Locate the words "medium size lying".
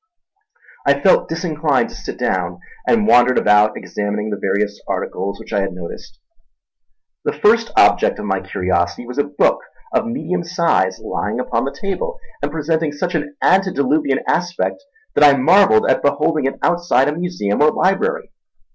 10.07-11.39